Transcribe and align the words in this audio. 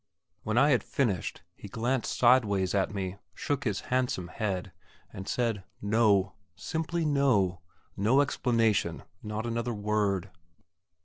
When 0.41 0.57
I 0.57 0.71
had 0.71 0.81
finished, 0.83 1.43
he 1.55 1.67
glanced 1.67 2.17
sideways 2.17 2.73
at 2.73 2.91
me, 2.91 3.17
shook 3.35 3.65
his 3.65 3.81
handsome 3.93 4.29
head, 4.29 4.71
and 5.13 5.27
said, 5.27 5.63
"No"; 5.79 6.33
simply 6.55 7.05
"no" 7.05 7.61
no 7.95 8.21
explanation 8.21 9.03
not 9.21 9.45
another 9.45 9.75
word. 9.75 10.31